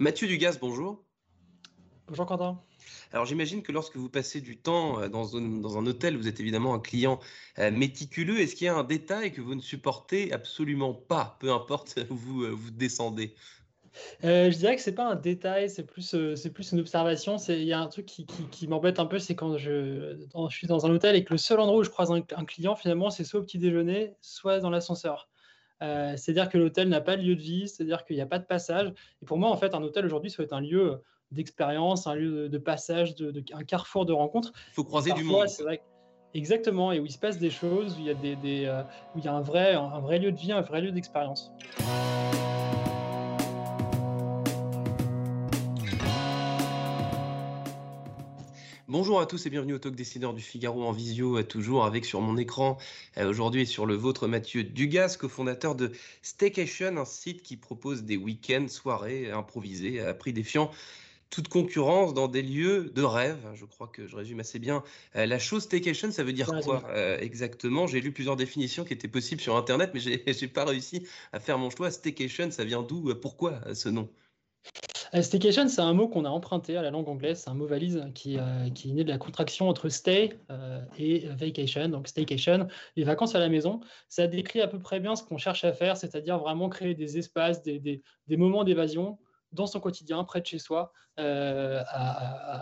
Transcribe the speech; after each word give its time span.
Mathieu 0.00 0.28
Dugas, 0.28 0.58
bonjour. 0.60 1.02
Bonjour 2.06 2.24
Quentin. 2.24 2.62
Alors 3.12 3.26
j'imagine 3.26 3.64
que 3.64 3.72
lorsque 3.72 3.96
vous 3.96 4.08
passez 4.08 4.40
du 4.40 4.56
temps 4.56 5.00
euh, 5.00 5.08
dans 5.08 5.36
un, 5.36 5.86
hôtel, 5.86 6.16
vous 6.16 6.28
êtes 6.28 6.38
évidemment 6.38 6.72
un 6.72 6.78
client 6.78 7.18
euh, 7.58 7.72
méticuleux. 7.72 8.38
Est-ce 8.38 8.54
qu'il 8.54 8.66
y 8.66 8.68
a 8.68 8.76
un 8.76 8.84
détail 8.84 9.32
que 9.32 9.40
vous 9.40 9.56
ne 9.56 9.60
supportez 9.60 10.32
absolument 10.32 10.94
pas, 10.94 11.36
peu 11.40 11.50
importe 11.50 11.98
où 12.10 12.14
vous, 12.14 12.44
euh, 12.44 12.50
vous 12.50 12.70
descendez? 12.70 13.34
Je 14.22 14.56
dirais 14.56 14.76
que 14.76 14.82
c'est 14.82 14.94
pas 14.94 15.10
un 15.10 15.16
détail, 15.16 15.68
c'est 15.68 15.84
plus, 15.84 16.14
c'est 16.36 16.52
plus 16.52 16.70
une 16.70 16.78
observation. 16.78 17.36
Il 17.48 17.64
y 17.64 17.72
a 17.72 17.80
un 17.80 17.88
truc 17.88 18.06
qui, 18.06 18.24
qui, 18.52 18.68
m'embête 18.68 19.00
un 19.00 19.06
peu, 19.06 19.18
c'est 19.18 19.34
quand 19.34 19.58
je, 19.58 20.16
je, 20.32 20.56
suis 20.56 20.68
dans 20.68 20.86
un 20.86 20.90
hôtel 20.90 21.16
et 21.16 21.24
que 21.24 21.34
le 21.34 21.38
seul 21.38 21.58
endroit 21.58 21.80
où 21.80 21.82
je 21.82 21.90
croise 21.90 22.12
un, 22.12 22.44
client, 22.44 22.76
finalement, 22.76 23.10
c'est 23.10 23.24
soit 23.24 23.40
au 23.40 23.42
petit 23.42 23.58
déjeuner, 23.58 24.12
soit 24.20 24.60
dans 24.60 24.70
l'ascenseur. 24.70 25.28
C'est-à-dire 25.80 26.48
que 26.48 26.58
l'hôtel 26.58 26.88
n'a 26.88 27.00
pas 27.00 27.16
de 27.16 27.22
lieu 27.22 27.36
de 27.36 27.42
vie, 27.42 27.68
c'est-à-dire 27.68 28.04
qu'il 28.04 28.16
n'y 28.16 28.22
a 28.22 28.26
pas 28.26 28.38
de 28.38 28.44
passage. 28.44 28.92
Et 29.22 29.26
pour 29.26 29.38
moi, 29.38 29.50
en 29.50 29.56
fait, 29.56 29.74
un 29.74 29.82
hôtel 29.82 30.04
aujourd'hui, 30.04 30.30
ça 30.30 30.38
va 30.38 30.44
être 30.44 30.52
un 30.52 30.60
lieu 30.60 31.02
d'expérience, 31.30 32.06
un 32.06 32.14
lieu 32.14 32.48
de, 32.48 32.58
passage, 32.58 33.14
de, 33.14 33.44
un 33.52 33.64
carrefour 33.64 34.06
de 34.06 34.12
rencontres. 34.12 34.52
Il 34.72 34.74
faut 34.74 34.84
croiser 34.84 35.12
du 35.12 35.24
monde. 35.24 35.46
Vrai, 35.60 35.82
exactement, 36.34 36.92
et 36.92 37.00
où 37.00 37.06
il 37.06 37.12
se 37.12 37.18
passe 37.18 37.38
des 37.38 37.50
choses, 37.50 37.96
où 37.96 38.00
il 38.00 38.06
y 38.06 38.10
a, 38.10 38.14
des, 38.14 38.66
euh, 38.66 38.82
où 39.14 39.18
il 39.18 39.24
y 39.24 39.28
a 39.28 39.34
un, 39.34 39.40
vrai, 39.40 39.74
un 39.74 40.00
vrai 40.00 40.18
lieu 40.18 40.32
de 40.32 40.38
vie, 40.38 40.52
un 40.52 40.62
vrai 40.62 40.80
lieu 40.80 40.92
d'expérience. 40.92 41.52
Bonjour 48.90 49.20
à 49.20 49.26
tous 49.26 49.44
et 49.44 49.50
bienvenue 49.50 49.74
au 49.74 49.78
Talk 49.78 49.94
Décideur 49.94 50.32
du 50.32 50.40
Figaro 50.40 50.82
en 50.82 50.92
visio, 50.92 51.42
toujours 51.42 51.84
avec 51.84 52.06
sur 52.06 52.22
mon 52.22 52.38
écran 52.38 52.78
euh, 53.18 53.28
aujourd'hui 53.28 53.60
et 53.60 53.66
sur 53.66 53.84
le 53.84 53.94
vôtre 53.94 54.26
Mathieu 54.26 54.64
Dugas, 54.64 55.18
cofondateur 55.20 55.74
de 55.74 55.92
Staycation, 56.22 56.96
un 56.96 57.04
site 57.04 57.42
qui 57.42 57.58
propose 57.58 58.04
des 58.04 58.16
week-ends, 58.16 58.66
soirées 58.66 59.30
improvisées 59.30 60.00
à 60.00 60.14
prix 60.14 60.32
défiant 60.32 60.70
toute 61.28 61.48
concurrence 61.48 62.14
dans 62.14 62.28
des 62.28 62.40
lieux 62.40 62.90
de 62.94 63.02
rêve. 63.02 63.36
Je 63.52 63.66
crois 63.66 63.88
que 63.88 64.06
je 64.06 64.16
résume 64.16 64.40
assez 64.40 64.58
bien 64.58 64.82
euh, 65.16 65.26
la 65.26 65.38
chose. 65.38 65.64
Staycation, 65.64 66.10
ça 66.10 66.24
veut 66.24 66.32
dire 66.32 66.50
quoi 66.64 66.82
euh, 66.88 67.18
exactement? 67.18 67.86
J'ai 67.86 68.00
lu 68.00 68.12
plusieurs 68.12 68.36
définitions 68.36 68.86
qui 68.86 68.94
étaient 68.94 69.06
possibles 69.06 69.42
sur 69.42 69.54
Internet, 69.54 69.90
mais 69.92 70.00
j'ai 70.00 70.24
n'ai 70.40 70.48
pas 70.48 70.64
réussi 70.64 71.06
à 71.34 71.40
faire 71.40 71.58
mon 71.58 71.68
choix. 71.68 71.90
Staycation, 71.90 72.50
ça 72.50 72.64
vient 72.64 72.82
d'où 72.82 73.14
Pourquoi 73.16 73.60
ce 73.74 73.90
nom? 73.90 74.08
Staycation, 75.20 75.68
c'est 75.68 75.80
un 75.80 75.94
mot 75.94 76.08
qu'on 76.08 76.24
a 76.24 76.28
emprunté 76.28 76.76
à 76.76 76.82
la 76.82 76.90
langue 76.90 77.08
anglaise, 77.08 77.40
c'est 77.42 77.50
un 77.50 77.54
mot 77.54 77.66
valise 77.66 78.04
qui, 78.14 78.38
qui, 78.74 78.98
est 79.00 79.04
de 79.04 79.08
la 79.08 79.18
contraction 79.18 79.68
entre 79.68 79.88
stay 79.88 80.38
et 80.98 81.26
vacation, 81.28 81.88
donc 81.88 82.08
staycation, 82.08 82.68
les 82.96 83.04
vacances 83.04 83.34
à 83.34 83.38
la 83.38 83.48
maison. 83.48 83.80
Ça 84.08 84.26
décrit 84.26 84.60
à 84.60 84.68
peu 84.68 84.78
près 84.78 85.00
bien 85.00 85.16
ce 85.16 85.22
qu'on 85.22 85.38
cherche 85.38 85.64
à 85.64 85.72
faire, 85.72 85.96
c'est-à-dire 85.96 86.38
vraiment 86.38 86.68
créer 86.68 86.94
des 86.94 87.18
espaces, 87.18 87.62
des, 87.62 87.78
des, 87.78 88.36
moments 88.36 88.64
d'évasion 88.64 89.18
dans 89.52 89.66
son 89.66 89.80
quotidien, 89.80 90.22
près 90.24 90.40
de 90.40 90.46
chez 90.46 90.58
soi, 90.58 90.92
euh, 91.18 91.82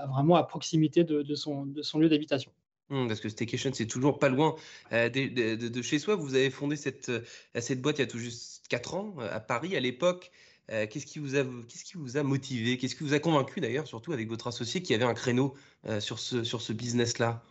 vraiment 0.09 0.37
à 0.37 0.45
proximité 0.45 1.05
de, 1.05 1.35
son, 1.35 1.67
de 1.67 1.83
son 1.83 1.99
lieu 1.99 2.09
d'habitation. 2.09 2.53
Mmh, 2.89 3.09
parce 3.09 3.21
que 3.21 3.29
Staycation, 3.29 3.73
c'est 3.75 3.87
toujours 3.87 4.19
pas 4.19 4.29
loin 4.29 4.55
euh, 4.93 5.09
de, 5.09 5.83
chez 5.83 5.99
soi. 5.99 6.15
Vous 6.15 6.35
avez 6.35 6.51
fondé 6.51 6.77
cette, 6.77 7.09
euh, 7.09 7.21
cette 7.57 7.83
boîte 7.83 7.99
il 7.99 8.03
y 8.03 8.05
a 8.05 8.07
tout 8.07 8.19
juste 8.19 8.65
4 8.69 8.95
ans 8.95 9.15
à 9.19 9.41
Paris 9.41 9.77
à 9.77 9.81
l'époque. 9.81 10.31
Qu'est-ce 10.69 11.07
qui 11.07 11.19
vous 11.19 11.37
a, 11.37 11.45
qu'est-ce 11.69 11.85
qui 11.85 11.97
vous 11.97 12.17
a 12.17 12.23
motivé? 12.23 12.79
Qu'est-ce 12.79 12.95
qui 12.97 13.05
vous 13.05 13.15
a 13.15 13.19
convaincu 13.19 13.61
d'ailleurs, 13.61 13.87
surtout 13.87 14.13
avec 14.13 14.29
votre 14.29 14.47
associé 14.47 14.83
qui 14.83 14.95
avait 14.95 15.05
un 15.05 15.15
créneau 15.15 15.55
sur 16.01 16.19
ce, 16.19 16.45
sur 16.45 16.61
ce 16.61 16.73
business-là? 16.73 17.43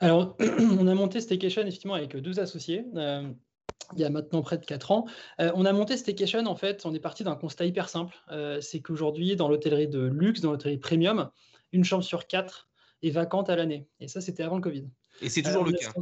Alors, 0.00 0.36
on 0.58 0.86
a 0.86 0.94
monté 0.94 1.20
Staycation 1.20 1.62
effectivement 1.62 1.94
avec 1.94 2.16
deux 2.16 2.38
associés 2.40 2.84
il 3.94 4.00
y 4.00 4.04
a 4.04 4.10
maintenant 4.10 4.42
près 4.42 4.58
de 4.58 4.64
4 4.64 4.90
ans. 4.90 5.06
Euh, 5.40 5.52
on 5.54 5.64
a 5.64 5.72
monté 5.72 5.96
Staycation, 5.96 6.46
en 6.46 6.56
fait, 6.56 6.84
on 6.86 6.94
est 6.94 7.00
parti 7.00 7.24
d'un 7.24 7.36
constat 7.36 7.66
hyper 7.66 7.88
simple. 7.88 8.16
Euh, 8.30 8.60
c'est 8.60 8.80
qu'aujourd'hui, 8.80 9.36
dans 9.36 9.48
l'hôtellerie 9.48 9.88
de 9.88 10.00
luxe, 10.00 10.40
dans 10.40 10.50
l'hôtellerie 10.50 10.78
premium, 10.78 11.30
une 11.72 11.84
chambre 11.84 12.04
sur 12.04 12.26
quatre 12.26 12.68
est 13.02 13.10
vacante 13.10 13.50
à 13.50 13.56
l'année. 13.56 13.86
Et 14.00 14.08
ça, 14.08 14.20
c'était 14.20 14.42
avant 14.42 14.56
le 14.56 14.62
Covid. 14.62 14.88
Et 15.20 15.28
c'est 15.28 15.42
toujours 15.42 15.62
euh, 15.62 15.70
le 15.70 15.72
cas. 15.72 15.92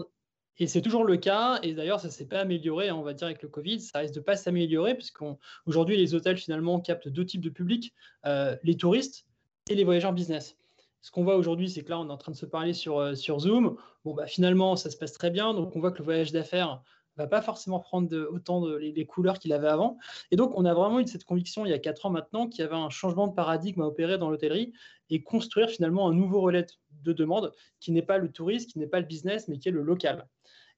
Et 0.58 0.66
c'est 0.66 0.82
toujours 0.82 1.04
le 1.04 1.16
cas. 1.16 1.58
Et 1.62 1.74
d'ailleurs, 1.74 2.00
ça 2.00 2.08
ne 2.08 2.12
s'est 2.12 2.26
pas 2.26 2.40
amélioré, 2.40 2.88
hein, 2.88 2.96
on 2.96 3.02
va 3.02 3.14
dire, 3.14 3.26
avec 3.26 3.42
le 3.42 3.48
Covid. 3.48 3.80
Ça 3.80 3.98
risque 3.98 4.14
de 4.14 4.20
pas 4.20 4.36
s'améliorer, 4.36 4.94
puisqu'aujourd'hui, 4.94 5.96
les 5.96 6.14
hôtels, 6.14 6.38
finalement, 6.38 6.80
captent 6.80 7.08
deux 7.08 7.26
types 7.26 7.40
de 7.40 7.50
publics, 7.50 7.92
les 8.24 8.76
touristes 8.76 9.26
et 9.68 9.74
les 9.74 9.84
voyageurs 9.84 10.12
business. 10.12 10.56
Ce 11.02 11.10
qu'on 11.10 11.24
voit 11.24 11.36
aujourd'hui, 11.36 11.68
c'est 11.68 11.82
que 11.82 11.90
là, 11.90 11.98
on 11.98 12.08
est 12.08 12.12
en 12.12 12.16
train 12.16 12.32
de 12.32 12.36
se 12.36 12.46
parler 12.46 12.72
sur, 12.72 13.16
sur 13.16 13.40
Zoom. 13.40 13.76
Bon, 14.04 14.14
bah, 14.14 14.26
finalement, 14.26 14.76
ça 14.76 14.90
se 14.90 14.96
passe 14.96 15.12
très 15.12 15.30
bien. 15.30 15.52
Donc, 15.54 15.74
on 15.76 15.80
voit 15.80 15.90
que 15.90 15.98
le 15.98 16.04
voyage 16.04 16.32
d'affaires 16.32 16.82
va 17.16 17.26
pas 17.26 17.42
forcément 17.42 17.80
prendre 17.80 18.14
autant 18.30 18.60
de, 18.60 18.74
les, 18.74 19.06
couleurs 19.06 19.38
qu'il 19.38 19.52
avait 19.52 19.68
avant. 19.68 19.98
Et 20.30 20.36
donc, 20.36 20.56
on 20.56 20.64
a 20.64 20.74
vraiment 20.74 21.00
eu 21.00 21.06
cette 21.06 21.24
conviction 21.24 21.64
il 21.64 21.70
y 21.70 21.74
a 21.74 21.78
quatre 21.78 22.06
ans 22.06 22.10
maintenant 22.10 22.48
qu'il 22.48 22.60
y 22.60 22.64
avait 22.64 22.74
un 22.74 22.90
changement 22.90 23.28
de 23.28 23.34
paradigme 23.34 23.82
à 23.82 23.86
opérer 23.86 24.18
dans 24.18 24.30
l'hôtellerie 24.30 24.72
et 25.10 25.22
construire 25.22 25.68
finalement 25.68 26.08
un 26.08 26.14
nouveau 26.14 26.40
relais 26.40 26.66
de 27.02 27.12
demande 27.12 27.52
qui 27.80 27.92
n'est 27.92 28.02
pas 28.02 28.18
le 28.18 28.30
tourisme, 28.30 28.68
qui 28.68 28.78
n'est 28.78 28.86
pas 28.86 29.00
le 29.00 29.06
business, 29.06 29.48
mais 29.48 29.58
qui 29.58 29.68
est 29.68 29.72
le 29.72 29.82
local. 29.82 30.26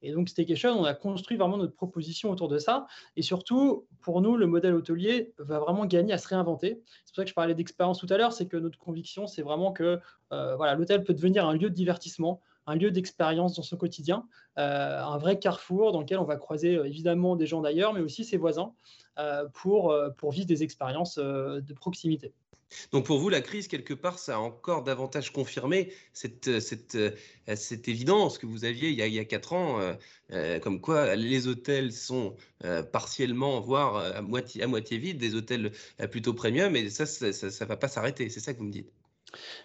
Et 0.07 0.13
donc, 0.13 0.29
Staycation, 0.29 0.71
on 0.71 0.85
a 0.85 0.95
construit 0.95 1.37
vraiment 1.37 1.57
notre 1.57 1.75
proposition 1.75 2.31
autour 2.31 2.47
de 2.47 2.59
ça. 2.59 2.87
Et 3.17 3.23
surtout, 3.23 3.89
pour 4.01 4.21
nous, 4.21 4.37
le 4.37 4.47
modèle 4.47 4.75
hôtelier 4.75 5.35
va 5.39 5.59
vraiment 5.59 5.85
gagner 5.85 6.13
à 6.13 6.19
se 6.19 6.29
réinventer. 6.29 6.81
C'est 7.05 7.13
pour 7.13 7.17
ça 7.17 7.25
que 7.25 7.31
je 7.31 7.35
parlais 7.35 7.55
d'expérience 7.55 7.99
tout 7.99 8.07
à 8.11 8.17
l'heure, 8.17 8.33
c'est 8.33 8.47
que 8.47 8.57
notre 8.57 8.79
conviction, 8.79 9.27
c'est 9.27 9.43
vraiment 9.43 9.73
que 9.73 9.99
euh, 10.33 10.75
l'hôtel 10.77 11.03
peut 11.03 11.13
devenir 11.13 11.49
un 11.49 11.55
lieu 11.55 11.71
de 11.71 11.75
divertissement, 11.75 12.41
un 12.67 12.75
lieu 12.75 12.91
d'expérience 12.91 13.55
dans 13.55 13.63
son 13.63 13.77
quotidien, 13.77 14.27
euh, 14.59 15.03
un 15.03 15.19
vrai 15.19 15.39
carrefour 15.39 15.93
dans 15.93 16.01
lequel 16.01 16.19
on 16.19 16.25
va 16.25 16.37
croiser 16.37 16.77
euh, 16.77 16.85
évidemment 16.85 17.37
des 17.37 17.47
gens 17.47 17.61
d'ailleurs, 17.61 17.95
mais 17.95 18.01
aussi 18.01 18.25
ses 18.25 18.37
voisins 18.37 18.73
euh, 19.19 19.47
pour, 19.53 19.95
vivre 20.31 20.47
des 20.47 20.63
expériences 20.63 21.19
de 21.19 21.73
proximité. 21.75 22.33
Donc 22.91 23.07
pour 23.07 23.19
vous, 23.19 23.29
la 23.29 23.41
crise, 23.41 23.69
quelque 23.69 23.95
part, 23.95 24.19
ça 24.19 24.37
a 24.37 24.39
encore 24.39 24.83
davantage 24.83 25.33
confirmé 25.33 25.93
cette, 26.13 26.49
évidence 27.87 28.39
que 28.39 28.47
vous 28.47 28.65
aviez 28.65 28.91
il 28.91 28.97
y 28.99 29.19
a, 29.21 29.25
4 29.25 29.53
ans, 29.53 29.81
comme 30.61 30.81
quoi 30.81 31.15
les 31.15 31.47
hôtels 31.47 31.93
sont 31.93 32.35
partiellement, 32.93 33.61
voire 33.61 34.17
à 34.17 34.21
moitié, 34.21 34.65
à 34.65 34.67
moitié 34.67 34.99
vides, 34.99 35.19
des 35.19 35.37
hôtels 35.37 35.71
plutôt 36.11 36.35
premium, 36.35 36.75
et 36.75 36.91
ça, 36.91 37.07
ça 37.07 37.29
ne 37.29 37.69
va 37.69 37.77
pas 37.77 37.89
s'arrêter. 37.89 38.29
C'est 38.31 38.41
ça 38.41 38.53
que 38.53 38.59
vous 38.59 38.65
me 38.65 38.73
dites? 38.73 38.91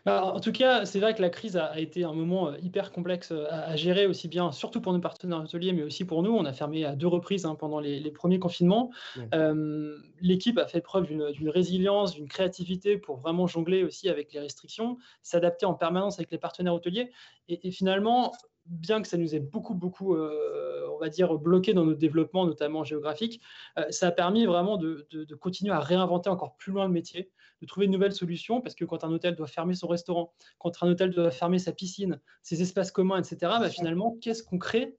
En 0.06 0.40
tout 0.40 0.52
cas, 0.52 0.86
c'est 0.86 1.00
vrai 1.00 1.14
que 1.14 1.22
la 1.22 1.30
crise 1.30 1.58
a, 1.58 1.80
été 1.80 2.04
un 2.04 2.14
moment 2.14 2.50
euh, 2.50 2.58
hyper 2.62 2.92
complexe 2.92 3.32
euh, 3.32 3.48
à, 3.50 3.76
gérer, 3.76 4.06
aussi 4.06 4.28
bien, 4.28 4.52
surtout 4.52 4.82
pour 4.82 4.94
nos 4.94 5.00
partenaires 5.00 5.42
hôteliers, 5.42 5.74
mais 5.74 5.84
aussi 5.84 6.06
pour 6.06 6.24
nous. 6.24 6.32
On 6.32 6.46
a 6.46 6.54
fermé 6.54 6.86
à 6.86 6.96
deux 6.96 7.08
reprises 7.08 7.46
hein, 7.46 7.56
pendant 7.56 7.80
les, 7.80 8.12
premiers 8.12 8.40
confinements. 8.40 8.92
Euh, 9.34 9.98
l'équipe 10.20 10.58
a 10.58 10.68
fait 10.68 10.82
preuve 10.82 11.08
d'une 11.08 11.50
résilience, 11.50 12.14
d'une 12.14 12.28
créativité 12.28 12.98
pour 12.98 13.18
vraiment 13.18 13.48
jongler 13.48 13.84
aussi 13.84 14.10
avec 14.10 14.34
les 14.34 14.40
restrictions, 14.40 14.98
s'adapter 15.24 15.66
en 15.66 15.74
permanence 15.74 16.20
avec 16.20 16.32
les 16.32 16.38
partenaires 16.38 16.74
hôteliers. 16.74 17.12
et 17.48 17.72
finalement, 17.72 18.34
bien 18.66 19.02
que 19.02 19.08
ça 19.08 19.18
nous 19.18 19.36
ait 19.36 19.40
beaucoup, 19.40 19.74
beaucoup, 19.74 20.16
euh, 20.16 20.88
on 20.94 20.98
va 20.98 21.10
dire, 21.10 21.38
bloqué 21.38 21.74
dans 21.74 21.86
notre 21.86 22.00
développement, 22.00 22.46
notamment 22.46 22.84
géographique, 22.84 23.42
euh, 23.78 23.86
ça 23.90 24.08
a 24.08 24.12
permis 24.12 24.46
vraiment 24.46 24.78
de, 24.78 25.08
continuer 25.40 25.74
à 25.74 25.80
réinventer 25.80 26.30
encore 26.30 26.56
plus 26.56 26.72
loin 26.72 26.86
le 26.86 26.92
métier, 26.92 27.32
de 27.62 27.66
trouver 27.66 27.88
de 27.88 27.92
nouvelles 27.92 28.14
solutions, 28.14 28.62
parce 28.62 28.76
que 28.76 28.86
quand 28.86 29.04
un 29.04 29.12
hôtel 29.12 29.36
doit 29.36 29.48
fermer 29.48 29.74
son 29.74 29.88
restaurant, 29.88 30.34
quand 30.60 30.84
un 30.84 30.90
hôtel 30.90 31.12
doit 31.12 31.32
fermer 31.32 31.60
sa 31.60 31.72
piscine, 31.72 32.20
ses 32.42 32.62
espaces 32.62 32.92
communs, 32.92 33.20
etc., 33.20 33.38
bah, 33.60 33.70
finalement, 33.70 34.18
qu'est-ce 34.22 34.44
qu'on 34.44 34.58
crée? 34.58 34.98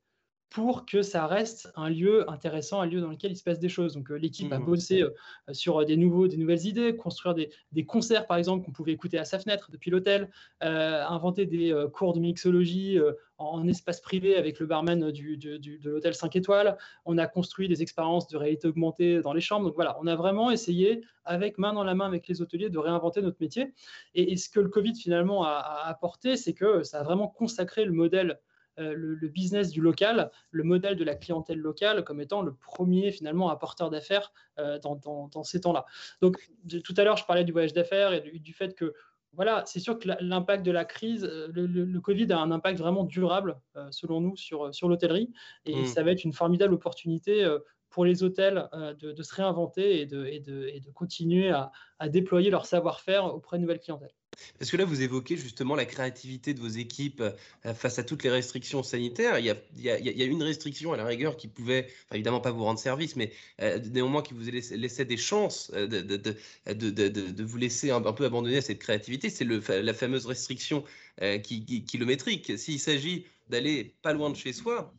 Pour 0.52 0.84
que 0.84 1.00
ça 1.00 1.26
reste 1.26 1.72
un 1.76 1.88
lieu 1.88 2.30
intéressant, 2.30 2.82
un 2.82 2.86
lieu 2.86 3.00
dans 3.00 3.08
lequel 3.08 3.32
il 3.32 3.36
se 3.36 3.42
passe 3.42 3.58
des 3.58 3.70
choses. 3.70 3.94
Donc 3.94 4.10
euh, 4.10 4.16
l'équipe 4.16 4.52
a 4.52 4.58
mmh. 4.58 4.64
bossé 4.64 5.02
euh, 5.02 5.10
sur 5.52 5.80
euh, 5.80 5.84
des, 5.86 5.96
nouveaux, 5.96 6.28
des 6.28 6.36
nouvelles 6.36 6.66
idées, 6.66 6.94
construire 6.94 7.34
des, 7.34 7.50
concerts 7.86 8.26
par 8.26 8.36
exemple 8.36 8.64
qu'on 8.64 8.70
pouvait 8.70 8.92
écouter 8.92 9.18
à 9.18 9.24
sa 9.24 9.38
fenêtre 9.38 9.70
depuis 9.70 9.90
l'hôtel, 9.90 10.30
inventer 10.60 11.46
des 11.46 11.74
cours 11.92 12.12
de 12.12 12.20
mixologie 12.20 12.98
en, 13.38 13.66
espace 13.66 14.00
privé 14.00 14.36
avec 14.36 14.60
le 14.60 14.66
barman 14.66 15.10
du, 15.10 15.36
de 15.36 15.90
l'hôtel 15.90 16.14
5 16.14 16.36
étoiles. 16.36 16.78
On 17.04 17.18
a 17.18 17.26
construit 17.26 17.68
des 17.68 17.82
expériences 17.82 18.28
de 18.28 18.36
réalité 18.36 18.68
augmentée 18.68 19.20
dans 19.20 19.32
les 19.32 19.40
chambres. 19.40 19.66
Donc 19.66 19.74
voilà, 19.74 19.98
on 20.00 20.06
a 20.06 20.14
vraiment 20.14 20.50
essayé 20.50 21.02
avec 21.24 21.58
main 21.58 21.72
dans 21.72 21.84
la 21.84 21.94
main 21.94 22.06
avec 22.06 22.28
les 22.28 22.40
hôteliers 22.40 22.70
de 22.70 22.78
réinventer 22.78 23.20
notre 23.20 23.38
métier. 23.40 23.72
Et, 24.14 24.36
ce 24.36 24.48
que 24.48 24.60
le 24.60 24.68
Covid 24.68 24.94
finalement 24.94 25.44
a, 25.44 25.50
a 25.50 25.88
apporté, 25.88 26.36
c'est 26.36 26.54
que 26.54 26.84
ça 26.84 27.00
a 27.00 27.02
vraiment 27.02 27.28
consacré 27.28 27.84
le 27.84 27.92
modèle 27.92 28.38
euh, 28.78 28.94
le, 28.96 29.28
business 29.28 29.70
du 29.70 29.80
local, 29.80 30.30
le 30.50 30.64
modèle 30.64 30.96
de 30.96 31.04
la 31.04 31.14
clientèle 31.14 31.58
locale 31.58 32.04
comme 32.04 32.20
étant 32.20 32.42
le 32.42 32.54
premier 32.54 33.12
finalement 33.12 33.50
apporteur 33.50 33.90
d'affaires 33.90 34.32
euh, 34.58 34.78
dans, 34.78 35.42
ces 35.44 35.60
temps-là. 35.60 35.84
Donc 36.20 36.50
tout 36.84 36.94
à 36.96 37.04
l'heure, 37.04 37.16
je 37.16 37.26
parlais 37.26 37.44
du 37.44 37.52
voyage 37.52 37.72
d'affaires 37.72 38.12
et 38.12 38.20
du, 38.20 38.52
fait 38.54 38.74
que 38.74 38.94
voilà, 39.34 39.62
c'est 39.66 39.80
sûr 39.80 39.98
que 39.98 40.08
l'impact 40.20 40.64
de 40.64 40.70
la 40.70 40.84
crise, 40.84 41.24
euh, 41.24 41.48
le, 41.52 42.00
Covid 42.00 42.32
a 42.32 42.38
un 42.38 42.50
impact 42.50 42.78
vraiment 42.78 43.04
durable, 43.04 43.60
selon 43.90 44.20
nous, 44.20 44.36
sur, 44.36 44.74
sur 44.74 44.88
l'hôtellerie. 44.88 45.30
Et 45.66 45.82
mmh. 45.82 45.86
ça 45.86 46.02
va 46.02 46.12
être 46.12 46.24
une 46.24 46.32
formidable 46.32 46.74
opportunité 46.74 47.46
pour 47.92 48.04
les 48.04 48.22
hôtels 48.22 48.68
de, 48.98 49.22
se 49.22 49.34
réinventer 49.34 50.00
et 50.00 50.06
de, 50.06 50.90
continuer 50.94 51.50
à, 51.50 51.70
déployer 52.08 52.50
leur 52.50 52.66
savoir-faire 52.66 53.26
auprès 53.26 53.58
de 53.58 53.62
nouvelles 53.62 53.78
clientèles. 53.78 54.12
Parce 54.58 54.70
que 54.70 54.76
là, 54.76 54.84
vous 54.84 55.02
évoquez 55.02 55.36
justement 55.36 55.74
la 55.74 55.84
créativité 55.84 56.54
de 56.54 56.60
vos 56.60 56.68
équipes 56.68 57.22
euh, 57.22 57.74
face 57.74 57.98
à 57.98 58.02
toutes 58.02 58.22
les 58.22 58.30
restrictions 58.30 58.82
sanitaires. 58.82 59.38
Il 59.38 59.44
y, 59.44 59.90
a, 59.90 60.24
une 60.24 60.42
restriction 60.42 60.92
à 60.92 60.96
la 60.96 61.04
rigueur 61.04 61.36
qui 61.36 61.48
pouvait, 61.48 61.88
évidemment 62.12 62.40
pas 62.40 62.50
vous 62.50 62.64
rendre 62.64 62.78
service, 62.78 63.14
mais 63.14 63.32
euh, 63.60 63.78
néanmoins 63.90 64.22
qui 64.22 64.34
vous 64.34 64.50
laissait 64.50 65.04
des 65.04 65.16
chances 65.16 65.70
euh, 65.74 65.86
de, 65.86 67.42
vous 67.42 67.56
laisser 67.58 67.90
un, 67.90 68.00
peu 68.00 68.24
abandonner 68.24 68.56
à 68.56 68.62
cette 68.62 68.78
créativité. 68.78 69.28
C'est 69.30 69.44
la 69.44 69.94
fameuse 69.94 70.26
restriction 70.26 70.84
kilométrique. 71.20 72.58
S'il 72.58 72.80
s'agit 72.80 73.26
d'aller 73.48 73.94
pas 74.02 74.12
loin 74.14 74.30
de 74.30 74.36
chez 74.36 74.52
soi, 74.52 74.94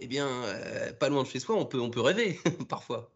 eh 0.00 0.06
bien, 0.06 0.28
pas 1.00 1.08
loin 1.08 1.22
de 1.22 1.28
chez 1.28 1.40
soi, 1.40 1.56
on 1.56 1.66
peut, 1.66 1.80
on 1.80 1.90
peut 1.90 2.00
rêver 2.00 2.38
parfois. 2.68 3.10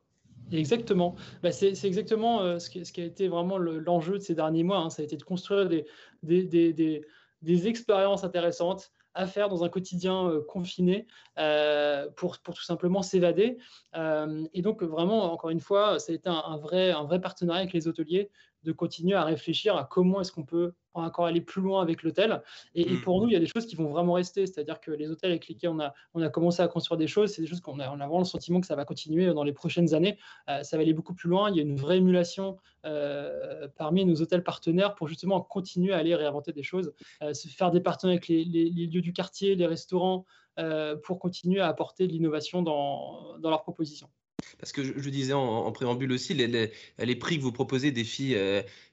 Exactement. 0.53 1.15
Bah, 1.43 1.53
c'est 1.53 1.73
exactement 1.85 2.43
euh, 2.43 2.59
ce, 2.59 2.69
qui, 2.69 2.85
ce, 2.85 2.93
qui, 2.93 3.01
a 3.01 3.05
été 3.05 3.29
vraiment 3.29 3.59
l'enjeu 3.59 4.19
de 4.19 4.23
ces 4.23 4.35
derniers 4.35 4.65
mois. 4.65 4.79
Hein. 4.79 4.91
Ça 4.91 5.03
a 5.03 5.05
été 5.05 5.17
de 5.17 5.23
construire 5.23 5.69
des, 5.69 5.87
des, 6.23 6.45
des, 6.45 7.03
des, 7.43 7.69
expériences 7.69 8.25
intéressantes 8.25 8.91
à 9.15 9.27
faire 9.27 9.49
dans 9.49 9.63
un 9.63 9.69
quotidien 9.69 10.29
euh, 10.29 10.43
confiné 10.43 11.07
euh, 11.39 12.09
pour, 12.17 12.39
pour, 12.39 12.55
tout 12.55 12.65
simplement 12.65 13.03
s'évader. 13.03 13.59
et 14.53 14.63
donc, 14.63 14.83
vraiment, 14.83 15.33
encore 15.33 15.51
une 15.51 15.61
fois, 15.61 15.99
ça 15.99 16.13
a 16.13 16.15
été 16.15 16.29
un, 16.29 16.57
vrai, 16.57 16.91
un 16.93 17.05
vrai 17.05 17.21
partenariat 17.21 17.63
avec 17.63 17.73
les 17.73 17.89
hôteliers 17.89 18.31
de 18.65 18.73
continuer 18.73 19.15
à 19.15 19.25
réfléchir 19.25 19.77
à 19.77 19.85
comment 19.85 20.21
est-ce 20.21 20.33
qu'on 20.33 20.45
peut 20.45 20.73
encore 20.95 21.27
aller 21.27 21.41
plus 21.41 21.63
loin 21.63 21.83
avec 21.83 22.03
l'hôtel. 22.03 22.43
Et, 22.75 22.85
pour 22.97 23.21
nous, 23.21 23.29
il 23.29 23.33
y 23.33 23.37
a 23.37 23.41
des 23.41 23.47
choses 23.47 23.67
qui 23.67 23.77
vont 23.77 23.89
vraiment 23.89 24.15
rester. 24.15 24.47
C'est-à-dire 24.47 24.81
que 24.81 24.91
les 24.91 25.11
hôtels 25.11 25.31
avec 25.31 25.49
lesquels 25.49 25.71
on 25.71 25.81
a, 25.81 25.95
on 26.15 26.23
a 26.23 26.29
commencé 26.29 26.63
à 26.63 26.69
construire 26.69 26.99
des 26.99 27.07
choses, 27.07 27.33
c'est 27.33 27.43
des 27.43 27.49
choses 27.49 27.61
qu'on 27.61 27.81
a, 27.81 27.89
on 27.91 27.95
a 27.95 28.07
vraiment 28.07 28.19
le 28.19 28.25
sentiment 28.25 28.61
que 28.61 28.67
ça 28.67 28.77
va 28.77 28.85
continuer 28.85 29.33
dans 29.33 29.45
les 29.45 29.53
prochaines 29.53 29.95
années. 29.95 30.19
Euh, 30.49 30.63
ça 30.63 30.77
va 30.77 30.83
aller 30.83 30.93
beaucoup 30.93 31.15
plus 31.15 31.29
loin. 31.29 31.51
Il 31.51 31.57
y 31.57 31.61
a 31.61 31.63
une 31.63 31.77
vraie 31.77 31.99
émulation 31.99 32.59
euh, 32.85 33.69
parmi 33.77 34.05
nos 34.05 34.21
hôtels 34.21 34.43
partenaires 34.43 34.95
pour 34.95 35.09
justement 35.09 35.41
continuer 35.41 35.93
à 35.93 35.99
aller 35.99 36.15
réinventer 36.15 36.53
des 36.53 36.63
choses, 36.63 36.93
euh, 37.23 37.33
se 37.33 37.49
faire 37.49 37.71
des 37.71 37.81
partenariats 37.81 38.19
avec 38.19 38.29
les, 38.29 38.45
lieux 38.45 39.01
du 39.01 39.13
quartier, 39.13 39.55
les 39.55 39.67
restaurants, 39.67 40.25
pour 41.05 41.19
continuer 41.19 41.61
à 41.61 41.69
apporter 41.69 42.07
de 42.07 42.13
l'innovation 42.13 42.61
dans, 42.61 43.39
dans 43.39 43.49
leurs 43.49 43.63
propositions. 43.63 44.11
Parce 44.59 44.73
que 44.73 44.83
je, 44.85 45.11
disais 45.11 45.33
en, 45.33 45.71
préambule 45.73 46.13
aussi, 46.13 46.35
les, 46.35 46.71
les, 46.99 47.17
prix 47.17 47.39
que 47.39 47.43
vous 47.43 47.53
proposez 47.53 47.91
défient 47.91 48.35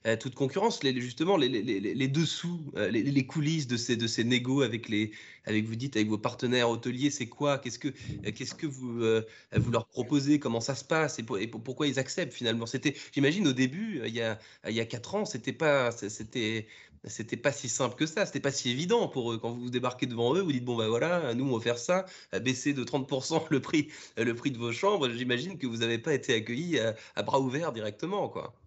euh, 0.06 0.16
toute 0.16 0.34
concurrence. 0.34 0.80
Justement, 0.82 1.36
les, 1.36 2.08
dessous, 2.08 2.60
euh, 2.76 2.90
les, 2.90 3.26
coulisses 3.26 3.66
de 3.66 3.76
ces, 3.76 3.96
de 3.96 4.22
négos 4.22 4.62
avec 4.62 4.88
vous 4.88 5.76
dites, 5.76 5.96
avec 5.96 6.08
vos 6.08 6.18
partenaires 6.18 6.70
hôteliers, 6.70 7.10
c'est 7.10 7.26
quoi? 7.26 7.58
Qu'est-ce 7.58 7.78
que, 7.78 8.66
vous, 8.66 9.02
euh, 9.02 9.22
leur 9.70 9.86
proposez? 9.86 10.38
Comment 10.38 10.60
ça 10.60 10.74
se 10.74 10.84
passe? 10.84 11.18
Et, 11.18 11.46
pourquoi 11.46 11.86
ils 11.86 11.98
acceptent 11.98 12.32
finalement? 12.32 12.64
J'imagine, 13.12 13.46
au 13.46 13.52
début, 13.52 14.00
il 14.06 14.14
y 14.14 14.22
a, 14.22 14.38
il 14.68 14.74
y 14.74 14.80
a 14.80 14.86
quatre 14.86 15.14
ans, 15.14 15.24
c'était 15.24 15.52
pas, 15.52 15.90
c'était, 15.92 16.66
c'était 17.04 17.36
pas 17.36 17.52
si 17.52 17.68
simple 17.68 17.96
que 17.96 18.06
ça, 18.06 18.26
c'était 18.26 18.40
pas 18.40 18.52
si 18.52 18.70
évident 18.70 19.08
pour 19.08 19.32
eux. 19.32 19.38
Quand 19.38 19.52
vous 19.52 19.70
débarquez 19.70 20.06
devant 20.06 20.34
eux, 20.34 20.40
vous 20.40 20.52
dites 20.52 20.64
bon 20.64 20.76
ben 20.76 20.88
voilà, 20.88 21.34
nous 21.34 21.46
on 21.46 21.56
va 21.56 21.62
faire 21.62 21.78
ça, 21.78 22.06
baisser 22.42 22.72
de 22.74 22.84
30% 22.84 23.46
le 23.50 23.60
prix, 23.60 23.88
le 24.16 24.34
prix 24.34 24.50
de 24.50 24.58
vos 24.58 24.72
chambres. 24.72 25.08
J'imagine 25.10 25.58
que 25.58 25.66
vous 25.66 25.78
n'avez 25.78 25.98
pas 25.98 26.14
été 26.14 26.34
accueillis 26.34 26.78
à, 26.78 26.94
à, 27.16 27.22
bras 27.22 27.40
ouverts 27.40 27.72
directement, 27.72 28.28
quoi. 28.28 28.59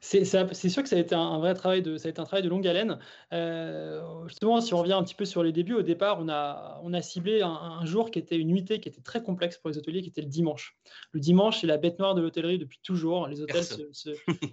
C'est 0.00 0.24
sûr 0.24 0.82
que 0.82 0.88
ça 0.88 0.96
a 0.96 0.98
été 0.98 1.14
un, 1.14 1.38
vrai 1.38 1.54
travail 1.54 1.82
de, 1.82 1.96
ça 1.96 2.08
a 2.08 2.10
été 2.10 2.20
un 2.20 2.24
travail 2.24 2.42
de 2.42 2.48
longue 2.48 2.66
haleine. 2.66 2.98
Euh, 3.32 4.02
justement, 4.26 4.60
si 4.60 4.74
on 4.74 4.78
revient 4.78 4.92
un 4.92 5.02
petit 5.02 5.14
peu 5.14 5.24
sur 5.24 5.42
les 5.42 5.52
débuts, 5.52 5.74
au 5.74 5.82
départ, 5.82 6.18
on 6.20 6.28
a, 6.28 6.80
on 6.82 6.92
a 6.92 7.02
ciblé 7.02 7.42
un, 7.42 7.84
jour 7.84 8.10
qui 8.10 8.18
était 8.18 8.36
une 8.36 8.48
nuitée 8.48 8.80
qui 8.80 8.88
était 8.88 9.00
très 9.00 9.22
complexe 9.22 9.58
pour 9.58 9.70
les 9.70 9.78
hôteliers, 9.78 10.02
qui 10.02 10.08
était 10.08 10.20
le 10.20 10.28
dimanche. 10.28 10.76
Le 11.12 11.20
dimanche, 11.20 11.60
c'est 11.60 11.66
la 11.66 11.78
bête 11.78 11.98
noire 11.98 12.14
de 12.14 12.20
l'hôtellerie 12.20 12.58
depuis 12.58 12.80
toujours. 12.82 13.26
Les 13.26 13.40
hôtels, 13.40 13.64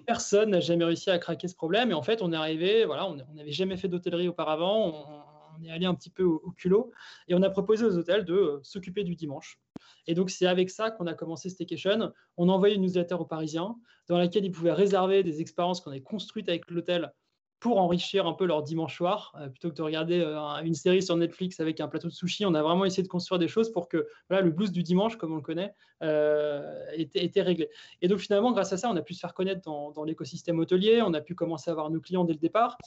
personne 0.05 0.51
n'a 0.51 0.59
jamais 0.59 0.85
réussi 0.85 1.09
à 1.09 1.19
craquer 1.19 1.47
ce 1.47 1.55
problème. 1.55 1.91
Et 1.91 1.93
en 1.93 2.03
fait, 2.03 2.21
on 2.21 2.31
est 2.31 2.37
arrivé, 2.37 2.85
voilà, 2.85 3.07
on 3.07 3.15
n'avait 3.33 3.51
jamais 3.51 3.77
fait 3.77 3.87
d'hôtellerie 3.87 4.27
auparavant. 4.27 5.23
On, 5.59 5.63
est 5.63 5.71
allé 5.71 5.87
un 5.87 5.95
petit 5.95 6.11
peu 6.11 6.23
au, 6.23 6.51
culot 6.51 6.91
et 7.27 7.33
on 7.33 7.41
a 7.41 7.49
proposé 7.49 7.83
aux 7.83 7.97
hôtels 7.97 8.25
de 8.25 8.33
euh, 8.33 8.59
s'occuper 8.61 9.03
du 9.03 9.15
dimanche. 9.15 9.59
Et 10.07 10.13
donc, 10.13 10.29
c'est 10.29 10.47
avec 10.47 10.69
ça 10.69 10.91
qu'on 10.91 11.07
a 11.07 11.13
commencé 11.13 11.49
Staycation. 11.49 12.11
On 12.37 12.49
a 12.49 12.51
envoyé 12.51 12.75
une 12.75 12.81
newsletter 12.81 13.15
aux 13.15 13.25
Parisiens 13.25 13.75
dans 14.07 14.17
laquelle 14.17 14.45
ils 14.45 14.51
pouvaient 14.51 14.73
réserver 14.73 15.23
des 15.23 15.41
expériences 15.41 15.81
qu'on 15.81 15.91
avait 15.91 16.01
construites 16.01 16.49
avec 16.49 16.69
l'hôtel 16.71 17.11
pour 17.59 17.79
enrichir 17.79 18.27
un 18.27 18.33
peu 18.33 18.45
leur 18.45 18.61
dimanche 18.61 18.95
soir, 18.95 19.33
euh, 19.39 19.49
plutôt 19.49 19.71
que 19.71 19.75
de 19.75 19.81
regarder 19.81 20.19
euh, 20.19 20.61
une 20.63 20.75
série 20.75 21.01
sur 21.01 21.15
Netflix 21.15 21.59
avec 21.59 21.79
un 21.79 21.87
plateau 21.87 22.07
de 22.07 22.13
sushi. 22.13 22.45
On 22.45 22.53
a 22.53 22.61
vraiment 22.61 22.85
essayé 22.85 23.01
de 23.01 23.07
construire 23.07 23.39
des 23.39 23.47
choses 23.47 23.71
pour 23.71 23.89
que 23.89 24.07
le 24.29 24.51
blues 24.51 24.71
du 24.71 24.83
dimanche, 24.83 25.17
comme 25.17 25.33
on 25.33 25.37
le 25.37 25.41
connaît, 25.41 25.73
était, 26.93 27.41
réglé. 27.41 27.69
Et 28.03 28.07
donc 28.07 28.19
finalement, 28.19 28.51
grâce 28.51 28.73
à 28.73 28.77
ça, 28.77 28.91
on 28.91 28.95
a 28.95 29.01
pu 29.01 29.15
se 29.15 29.19
faire 29.19 29.33
connaître 29.33 29.61
dans 29.63 30.03
l'écosystème 30.03 30.59
hôtelier, 30.59 31.01
on 31.01 31.15
a 31.15 31.21
pu 31.21 31.33
commencer 31.33 31.71
à 31.71 31.73
avoir 31.73 31.89
nos 31.89 31.99
clients 31.99 32.25
dès 32.25 32.33
le 32.33 32.39
départ 32.39 32.77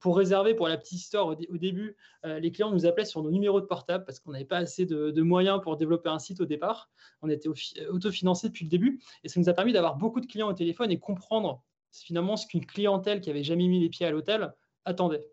pour 0.00 0.16
réserver, 0.16 0.54
pour 0.54 0.68
la 0.68 0.76
petite 0.76 1.00
histoire, 1.00 1.26
au, 1.26 1.34
début, 1.34 1.96
euh, 2.24 2.38
les 2.38 2.52
clients 2.52 2.70
nous 2.70 2.86
appelaient 2.86 3.04
sur 3.04 3.22
nos 3.22 3.30
numéros 3.30 3.60
de 3.60 3.66
portable 3.66 4.04
parce 4.04 4.20
qu'on 4.20 4.32
n'avait 4.32 4.44
pas 4.44 4.58
assez 4.58 4.86
de, 4.86 5.22
moyens 5.22 5.60
pour 5.62 5.76
développer 5.76 6.08
un 6.08 6.18
site 6.18 6.40
au 6.40 6.46
départ. 6.46 6.90
On 7.22 7.28
était 7.28 7.48
autofinancé 7.88 8.48
depuis 8.48 8.64
le 8.64 8.70
début 8.70 9.00
et 9.24 9.28
ça 9.28 9.40
nous 9.40 9.48
a 9.48 9.54
permis 9.54 9.72
d'avoir 9.72 9.96
beaucoup 9.96 10.20
de 10.20 10.26
clients 10.26 10.48
au 10.48 10.52
téléphone 10.52 10.90
et 10.90 10.98
comprendre 10.98 11.62
finalement 11.92 12.36
ce 12.36 12.46
qu'une 12.46 12.66
clientèle 12.66 13.20
qui 13.20 13.30
avait 13.30 13.42
jamais 13.42 13.66
mis 13.66 13.80
les 13.80 13.88
pieds 13.88 14.06
à 14.06 14.10
l'hôtel 14.10 14.52
attendait. 14.84 15.24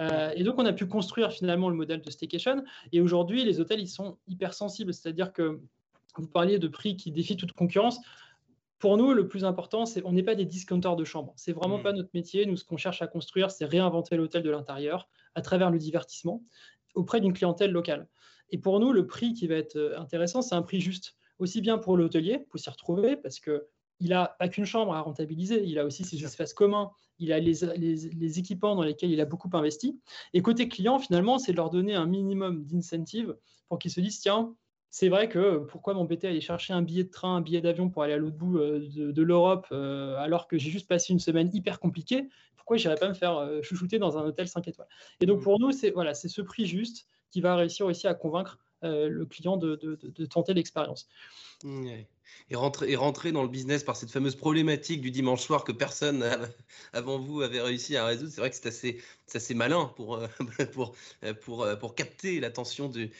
Euh, 0.00 0.32
et 0.34 0.44
donc, 0.44 0.58
on 0.58 0.66
a 0.66 0.72
pu 0.72 0.86
construire 0.86 1.32
finalement 1.32 1.68
le 1.68 1.76
modèle 1.76 2.00
de 2.00 2.10
staycation. 2.10 2.64
Et 2.92 3.00
aujourd'hui, 3.00 3.44
les 3.44 3.60
hôtels, 3.60 3.80
ils 3.80 3.88
sont 3.88 4.18
hypersensibles. 4.28 4.94
C'est-à-dire 4.94 5.32
que 5.32 5.60
vous 6.16 6.28
parliez 6.28 6.58
de 6.58 6.68
prix 6.68 6.96
qui 6.96 7.10
défient 7.10 7.36
toute 7.36 7.52
concurrence 7.52 7.98
pour 8.84 8.98
nous, 8.98 9.14
le 9.14 9.26
plus 9.26 9.46
important, 9.46 9.86
c'est 9.86 10.04
on 10.04 10.12
n'est 10.12 10.22
pas 10.22 10.34
des 10.34 10.44
discounters 10.44 10.94
de 10.94 11.04
chambre. 11.04 11.32
C'est 11.36 11.54
vraiment 11.54 11.78
mmh. 11.78 11.82
pas 11.82 11.92
notre 11.94 12.10
métier. 12.12 12.44
Nous, 12.44 12.58
ce 12.58 12.66
qu'on 12.66 12.76
cherche 12.76 13.00
à 13.00 13.06
construire, 13.06 13.50
c'est 13.50 13.64
réinventer 13.64 14.14
l'hôtel 14.14 14.42
de 14.42 14.50
l'intérieur 14.50 15.08
à 15.34 15.40
travers 15.40 15.70
le 15.70 15.78
divertissement 15.78 16.44
auprès 16.94 17.22
d'une 17.22 17.32
clientèle 17.32 17.70
locale. 17.70 18.08
Et 18.50 18.58
pour 18.58 18.80
nous, 18.80 18.92
le 18.92 19.06
prix 19.06 19.32
qui 19.32 19.46
va 19.46 19.54
être 19.54 19.76
euh, 19.76 19.98
intéressant, 19.98 20.42
c'est 20.42 20.54
un 20.54 20.60
prix 20.60 20.82
juste, 20.82 21.16
aussi 21.38 21.62
bien 21.62 21.78
pour 21.78 21.96
l'hôtelier, 21.96 22.40
pour 22.50 22.60
s'y 22.60 22.68
retrouver, 22.68 23.16
parce 23.16 23.40
que 23.40 23.68
il 24.00 24.10
n'a 24.10 24.36
pas 24.38 24.48
qu'une 24.48 24.66
chambre 24.66 24.92
à 24.92 25.00
rentabiliser, 25.00 25.64
il 25.64 25.78
a 25.78 25.86
aussi 25.86 26.04
ses 26.04 26.22
espaces 26.22 26.52
communs, 26.52 26.90
il 27.18 27.32
a 27.32 27.38
les, 27.38 27.54
les, 27.78 28.38
équipements 28.38 28.76
dans 28.76 28.82
lesquels 28.82 29.10
il 29.10 29.20
a 29.22 29.24
beaucoup 29.24 29.48
investi. 29.54 29.98
Et 30.34 30.42
côté 30.42 30.68
client, 30.68 30.98
finalement, 30.98 31.38
c'est 31.38 31.52
de 31.52 31.56
leur 31.56 31.70
donner 31.70 31.94
un 31.94 32.04
minimum 32.04 32.66
d'incentive 32.66 33.34
pour 33.70 33.78
qu'ils 33.78 33.92
se 33.92 34.02
disent, 34.02 34.20
tiens, 34.20 34.54
c'est 34.94 35.08
vrai 35.08 35.28
que 35.28 35.58
pourquoi 35.58 35.92
m'embêter 35.92 36.28
à 36.28 36.30
aller 36.30 36.40
chercher 36.40 36.72
un 36.72 36.80
billet 36.80 37.02
de 37.02 37.10
train, 37.10 37.34
un 37.34 37.40
billet 37.40 37.60
d'avion 37.60 37.90
pour 37.90 38.04
aller 38.04 38.12
à 38.12 38.16
l'autre 38.16 38.36
bout 38.36 38.58
euh, 38.58 38.78
de, 38.88 39.22
l'Europe 39.22 39.66
euh, 39.72 40.16
alors 40.18 40.46
que 40.46 40.56
j'ai 40.56 40.70
juste 40.70 40.86
passé 40.86 41.12
une 41.12 41.18
semaine 41.18 41.50
hyper 41.52 41.80
compliquée? 41.80 42.28
Pourquoi 42.54 42.76
je 42.76 42.86
n'irais 42.86 43.00
pas 43.00 43.08
me 43.08 43.14
faire 43.14 43.36
euh, 43.36 43.60
chouchouter 43.60 43.98
dans 43.98 44.18
un 44.18 44.22
hôtel 44.22 44.46
5 44.46 44.68
étoiles? 44.68 44.86
Et 45.20 45.26
donc 45.26 45.40
mmh. 45.40 45.42
pour 45.42 45.58
nous, 45.58 45.72
c'est 45.72 45.90
voilà, 45.90 46.14
ce 46.14 46.40
prix 46.42 46.66
juste 46.66 47.08
qui 47.32 47.40
va 47.40 47.56
réussir 47.56 47.86
aussi 47.86 48.06
à 48.06 48.14
convaincre 48.14 48.60
le 48.82 49.24
client 49.24 49.56
de, 49.56 49.96
tenter 50.30 50.54
l'expérience. 50.54 51.08
Mmh, 51.64 52.04
et 52.50 52.56
rentrer, 52.56 53.32
dans 53.32 53.42
le 53.42 53.48
business 53.48 53.82
par 53.82 53.96
cette 53.96 54.10
fameuse 54.10 54.36
problématique 54.36 55.00
du 55.00 55.10
dimanche 55.10 55.40
soir 55.40 55.64
que 55.64 55.72
personne 55.72 56.24
avant 56.92 57.18
vous 57.18 57.42
avait 57.42 57.60
réussi 57.60 57.96
à 57.96 58.06
résoudre, 58.06 58.30
c'est 58.32 58.40
vrai 58.40 58.50
que 58.50 58.56
c'est 58.56 58.98
assez, 59.34 59.54
malin 59.54 59.90
pour, 59.96 60.16
euh, 60.16 60.26
euh, 61.24 61.34
euh, 61.48 61.76
pour 61.76 61.94
capter 61.94 62.40
l'attention 62.40 62.88
du, 62.88 63.10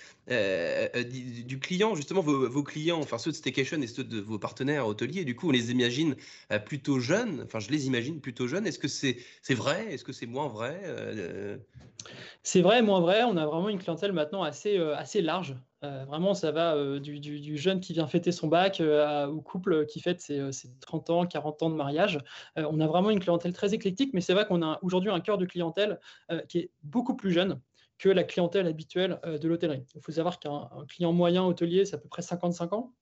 client. 1.61 1.95
Justement, 1.95 2.21
vos, 2.21 2.63
clients, 2.63 3.01
enfin 3.01 3.19
ceux 3.19 3.31
de 3.31 3.37
Staycation 3.37 3.81
et 3.81 3.87
ceux 3.87 4.05
de 4.05 4.21
vos 4.21 4.39
partenaires 4.39 4.87
hôteliers, 4.87 5.25
du 5.25 5.35
coup, 5.35 5.49
on 5.49 5.53
les 5.53 5.71
imagine 5.71 6.17
plutôt 6.67 7.01
jeunes. 7.01 7.43
Enfin, 7.45 7.61
je 7.61 7.71
les 7.71 7.87
imagine 7.87 8.21
plutôt 8.21 8.47
jeunes. 8.47 8.67
Est-ce 8.67 8.79
que 8.79 8.89
c'est 8.89 9.55
vrai? 9.55 9.93
Est-ce 9.93 10.05
que 10.05 10.13
c'est 10.13 10.27
moins 10.27 10.49
vrai 10.49 10.81
C'est 12.43 12.61
vrai, 12.61 12.83
moins 12.83 13.01
vrai. 13.01 13.23
On 13.25 13.37
a 13.37 13.47
vraiment 13.47 13.71
une 13.71 13.79
clientèle 13.79 14.13
maintenant 14.13 14.43
assez 14.43 15.23
large. 15.23 15.57
Euh, 15.85 16.05
vraiment, 16.07 16.35
ça 16.35 16.51
va 16.51 16.75
euh, 16.77 16.99
du, 16.99 17.57
jeune 17.57 17.81
qui 17.81 17.93
vient 17.93 18.07
fêter 18.07 18.33
son 18.33 18.49
bac 18.49 18.81
euh, 18.81 19.27
au 19.27 19.41
couple 19.41 19.87
qui 19.87 20.01
fête 20.01 20.21
ses, 20.21 20.41
30 20.81 21.11
ans, 21.11 21.27
40 21.27 21.63
ans 21.63 21.71
de 21.71 21.75
mariage. 21.75 22.19
on 22.57 22.81
a 22.81 22.87
vraiment 22.87 23.11
une 23.11 23.21
clientèle 23.21 23.53
très 23.53 23.75
éclectique, 23.75 24.13
mais 24.15 24.21
c'est 24.21 24.33
vrai 24.33 24.47
qu'on 24.47 24.63
a 24.63 24.79
aujourd'hui 24.83 25.11
un 25.11 25.21
cœur 25.21 25.39
de 25.39 25.45
clientèle 25.45 26.01
qui 26.49 26.59
est 26.59 26.71
beaucoup 26.83 27.15
plus 27.17 27.33
jeune 27.33 27.61
que 27.99 28.09
la 28.09 28.25
clientèle 28.25 28.67
habituelle 28.67 29.21
de 29.25 29.49
l'hôtellerie. 29.49 29.85
Il 29.95 30.01
faut 30.01 30.13
savoir 30.13 30.39
qu'un 30.39 30.69
client 30.89 31.13
moyen 31.13 31.45
hôtelier, 31.45 31.85
c'est 31.85 31.97
à 31.97 31.99
peu 31.99 32.09
près 32.09 32.23
55 32.23 32.73
ans. 32.73 32.93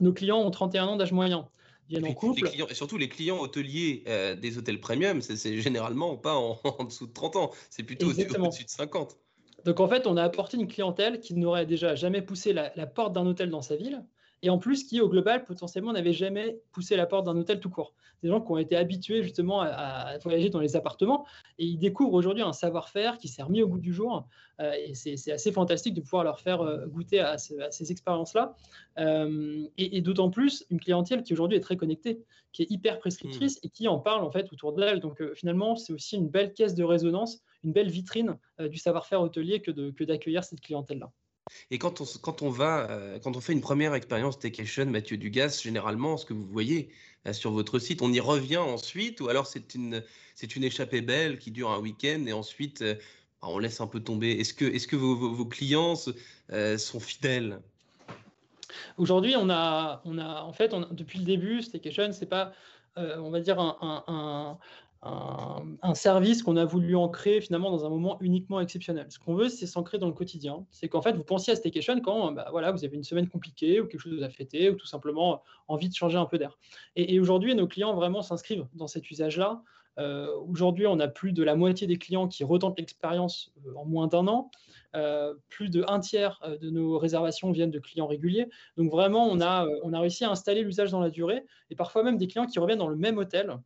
Nos 0.00 0.12
clients 0.12 0.38
ont 0.38 0.50
31 0.50 0.86
ans 0.86 0.96
d'âge 0.96 1.12
moyen. 1.12 1.48
Viennent 1.88 2.06
en 2.06 2.14
couple. 2.14 2.48
et 2.48 2.74
surtout 2.74 2.98
les 2.98 3.08
clients 3.08 3.38
hôteliers 3.38 4.04
des 4.40 4.58
hôtels 4.58 4.80
premium, 4.80 5.20
c'est 5.20 5.58
généralement 5.60 6.16
pas 6.16 6.34
en, 6.34 6.58
dessous 6.84 7.06
de 7.06 7.12
30 7.12 7.36
ans, 7.36 7.50
c'est 7.70 7.82
plutôt 7.82 8.08
au-dessus 8.08 8.64
de 8.64 8.68
50. 8.68 9.18
Donc 9.66 9.80
en 9.80 9.88
fait, 9.88 10.06
on 10.06 10.16
a 10.16 10.22
apporté 10.22 10.56
une 10.56 10.68
clientèle 10.68 11.18
qui 11.18 11.34
n'aurait 11.34 11.66
déjà 11.66 11.96
jamais 11.96 12.22
poussé 12.22 12.52
la, 12.52 12.70
porte 12.86 13.12
d'un 13.12 13.26
hôtel 13.26 13.50
dans 13.50 13.62
sa 13.62 13.74
ville 13.74 14.04
et 14.42 14.48
en 14.48 14.58
plus 14.58 14.84
qui, 14.84 15.00
au 15.00 15.08
global, 15.08 15.44
potentiellement 15.44 15.92
n'avaient 15.92 16.12
jamais 16.12 16.60
poussé 16.70 16.94
la 16.96 17.04
porte 17.04 17.26
d'un 17.26 17.36
hôtel 17.36 17.58
tout 17.58 17.70
court. 17.70 17.92
Des 18.22 18.28
gens 18.28 18.40
qui 18.40 18.52
ont 18.52 18.58
été 18.58 18.76
habitués 18.76 19.24
justement 19.24 19.62
à, 19.62 20.18
voyager 20.22 20.50
dans 20.50 20.60
les 20.60 20.76
appartements 20.76 21.26
et 21.58 21.64
ils 21.64 21.78
découvrent 21.78 22.14
aujourd'hui 22.14 22.44
un 22.44 22.52
savoir-faire 22.52 23.18
qui 23.18 23.26
s'est 23.26 23.42
remis 23.42 23.60
au 23.60 23.68
goût 23.68 23.80
du 23.80 23.92
jour. 23.92 24.28
Euh, 24.60 24.72
et 24.72 24.94
c'est 24.94 25.32
assez 25.32 25.50
fantastique 25.50 25.94
de 25.94 26.00
pouvoir 26.00 26.22
leur 26.22 26.38
faire 26.38 26.62
euh, 26.62 26.86
goûter 26.86 27.18
à, 27.18 27.36
ces 27.36 27.90
expériences-là. 27.90 28.54
Euh, 28.98 29.66
et, 29.76 30.00
d'autant 30.00 30.30
plus 30.30 30.64
une 30.70 30.78
clientèle 30.78 31.24
qui 31.24 31.32
aujourd'hui 31.32 31.58
est 31.58 31.62
très 31.62 31.76
connectée, 31.76 32.22
qui 32.52 32.62
est 32.62 32.70
hyper 32.70 33.00
prescriptrice 33.00 33.56
mmh. 33.56 33.66
et 33.66 33.68
qui 33.68 33.88
en 33.88 33.98
parle 33.98 34.22
en 34.22 34.30
fait 34.30 34.52
autour 34.52 34.72
d'elle. 34.74 35.00
Donc 35.00 35.20
finalement, 35.34 35.74
c'est 35.74 35.92
aussi 35.92 36.16
une 36.16 36.28
belle 36.28 36.54
caisse 36.54 36.76
de 36.76 36.84
résonance, 36.84 37.42
une 37.66 37.72
belle 37.72 37.90
vitrine 37.90 38.38
du 38.58 38.78
savoir-faire 38.78 39.20
hôtelier 39.20 39.60
que 39.60 39.70
d'accueillir 40.04 40.44
cette 40.44 40.60
clientèle-là. 40.60 41.12
Et 41.70 41.78
quand 41.78 42.00
on, 42.00 42.04
quand 42.22 42.42
on 42.42 42.50
va, 42.50 42.90
euh, 42.90 43.18
quand 43.20 43.36
on 43.36 43.40
fait 43.40 43.52
une 43.52 43.60
première 43.60 43.94
expérience 43.94 44.34
staycation, 44.34 44.86
Mathieu 44.86 45.16
Dugas, 45.16 45.60
généralement, 45.62 46.16
ce 46.16 46.26
que 46.26 46.32
vous 46.32 46.46
voyez 46.46 46.90
euh, 47.26 47.32
sur 47.32 47.52
votre 47.52 47.78
site, 47.78 48.02
on 48.02 48.12
y 48.12 48.20
revient 48.20 48.56
ensuite, 48.56 49.20
ou 49.20 49.28
alors 49.28 49.46
c'est 49.46 49.74
une, 49.74 50.02
c'est 50.34 50.56
une 50.56 50.64
échappée 50.64 51.02
belle 51.02 51.38
qui 51.38 51.50
dure 51.50 51.70
un 51.70 51.78
week-end 51.78 52.24
et 52.26 52.32
ensuite 52.32 52.82
euh, 52.82 52.94
bah, 53.40 53.48
on 53.50 53.58
laisse 53.58 53.80
un 53.80 53.86
peu 53.86 54.00
tomber. 54.00 54.32
Est-ce 54.32 54.54
que, 54.54 54.64
est-ce 54.64 54.88
que 54.88 54.96
vos, 54.96 55.14
vos, 55.14 55.46
clients 55.46 55.94
sont 55.94 57.00
fidèles? 57.00 57.60
Aujourd'hui, 58.96 59.36
on 59.36 59.48
a, 59.48 60.02
on 60.04 60.18
a, 60.18 60.42
en 60.42 60.52
fait, 60.52 60.74
on 60.74 60.80
depuis 60.90 61.18
le 61.18 61.24
début, 61.24 61.62
Staycation, 61.62 62.12
c'est 62.12 62.26
pas, 62.26 62.52
on 62.96 63.30
va 63.30 63.40
dire 63.40 63.60
un, 63.60 63.76
un, 63.80 64.04
un, 64.08 64.58
service 65.96 66.42
qu'on 66.42 66.56
a 66.56 66.64
voulu 66.64 66.94
ancrer 66.94 67.40
finalement 67.40 67.70
dans 67.70 67.84
un 67.84 67.88
moment 67.88 68.18
uniquement 68.20 68.60
exceptionnel. 68.60 69.06
Ce 69.08 69.18
qu'on 69.18 69.34
veut, 69.34 69.48
c'est 69.48 69.66
s'ancrer 69.66 69.98
dans 69.98 70.06
le 70.06 70.12
quotidien. 70.12 70.66
C'est 70.70 70.88
qu'en 70.88 71.02
fait, 71.02 71.12
vous 71.12 71.24
pensiez 71.24 71.52
à 71.52 71.56
Staycation 71.56 72.00
quand 72.00 72.32
bah, 72.32 72.48
voilà, 72.50 72.70
vous 72.70 72.84
avez 72.84 72.96
une 72.96 73.02
semaine 73.02 73.28
compliquée 73.28 73.80
ou 73.80 73.86
quelque 73.86 74.00
chose 74.00 74.22
à 74.22 74.30
fêter 74.30 74.70
ou 74.70 74.74
tout 74.74 74.86
simplement 74.86 75.42
envie 75.68 75.88
de 75.88 75.94
changer 75.94 76.18
un 76.18 76.26
peu 76.26 76.38
d'air. 76.38 76.58
Et, 76.94 77.18
aujourd'hui, 77.18 77.54
nos 77.54 77.66
clients 77.66 77.94
vraiment 77.94 78.22
s'inscrivent 78.22 78.66
dans 78.74 78.86
cet 78.86 79.10
usage-là. 79.10 79.62
Euh, 79.98 80.28
aujourd'hui, 80.46 80.86
on 80.86 81.00
a 81.00 81.08
plus 81.08 81.32
de 81.32 81.42
la 81.42 81.56
moitié 81.56 81.86
des 81.86 81.96
clients 81.96 82.28
qui 82.28 82.44
retentent 82.44 82.78
l'expérience 82.78 83.52
euh, 83.66 83.74
en 83.76 83.86
moins 83.86 84.06
d'un 84.06 84.28
an. 84.28 84.50
Euh, 84.94 85.34
plus 85.48 85.68
de 85.68 85.84
un 85.88 86.00
tiers 86.00 86.40
de 86.60 86.70
nos 86.70 86.98
réservations 86.98 87.50
viennent 87.50 87.70
de 87.70 87.78
clients 87.78 88.06
réguliers. 88.06 88.48
Donc 88.76 88.90
vraiment, 88.90 89.26
on 89.26 89.40
a, 89.40 89.66
réussi 89.98 90.24
à 90.24 90.30
installer 90.30 90.62
l'usage 90.62 90.90
dans 90.90 91.00
la 91.00 91.10
durée 91.10 91.44
et 91.70 91.76
parfois 91.76 92.02
même 92.02 92.16
des 92.16 92.26
clients 92.26 92.46
qui 92.46 92.58
reviennent 92.58 92.78
dans 92.78 92.88
le 92.88 92.96
même 92.96 93.18
hôtel 93.18 93.58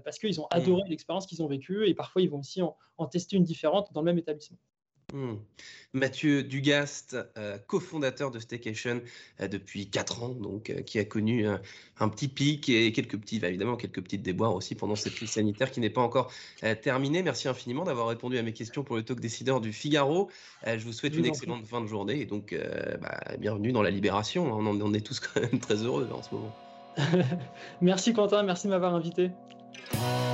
parce 0.00 0.18
qu'ils 0.18 0.40
ont 0.40 0.46
adoré 0.50 0.82
mmh. 0.84 0.90
l'expérience 0.90 1.26
qu'ils 1.26 1.42
ont 1.42 1.48
vécue 1.48 1.86
et 1.86 1.94
parfois 1.94 2.22
ils 2.22 2.30
vont 2.30 2.40
aussi 2.40 2.62
en, 2.62 3.06
tester 3.06 3.36
une 3.36 3.44
différente 3.44 3.92
dans 3.92 4.00
le 4.00 4.06
même 4.06 4.18
établissement. 4.18 4.58
Mmh. 5.12 5.34
Mathieu 5.92 6.42
Dugast, 6.42 7.16
euh, 7.36 7.58
cofondateur 7.66 8.30
de 8.30 8.38
Staycation 8.38 9.02
euh, 9.40 9.48
depuis 9.48 9.90
4 9.90 10.22
ans, 10.22 10.28
donc 10.30 10.72
qui 10.86 10.98
a 10.98 11.04
connu 11.04 11.46
un 11.46 12.08
petit 12.08 12.28
pic 12.28 12.68
et 12.70 12.92
quelques 12.92 13.18
petits, 13.18 13.38
bah, 13.38 13.48
évidemment 13.48 13.76
quelques 13.76 14.00
petites 14.00 14.22
déboires 14.22 14.54
aussi 14.54 14.74
pendant 14.74 14.94
cette 14.94 15.14
crise 15.14 15.30
sanitaire 15.30 15.70
qui 15.70 15.80
n'est 15.80 15.90
pas 15.90 16.00
encore 16.00 16.32
terminée. 16.80 17.22
Merci 17.22 17.48
infiniment 17.48 17.84
d'avoir 17.84 18.08
répondu 18.08 18.38
à 18.38 18.42
mes 18.42 18.54
questions 18.54 18.84
pour 18.84 18.96
le 18.96 19.02
talk 19.02 19.20
décideur 19.20 19.60
du 19.60 19.72
Figaro. 19.72 20.30
je 20.64 20.82
vous 20.84 20.92
souhaite 20.92 21.16
une 21.16 21.26
excellente 21.26 21.66
fin 21.66 21.82
de 21.82 21.86
journée 21.86 22.20
et 22.20 22.24
donc 22.26 22.56
bah, 23.00 23.20
bienvenue 23.38 23.72
dans 23.72 23.82
la 23.82 23.90
libération. 23.90 24.50
On, 24.50 24.80
on 24.80 24.94
est 24.94 25.04
tous 25.04 25.20
quand 25.20 25.40
même 25.40 25.58
très 25.58 25.82
heureux 25.82 26.08
en 26.10 26.22
ce 26.22 26.34
moment. 26.34 26.54
merci 27.80 28.12
Quentin, 28.12 28.42
merci 28.42 28.66
de 28.66 28.72
m'avoir 28.72 28.94
invité. 28.94 29.30
You. 29.74 30.31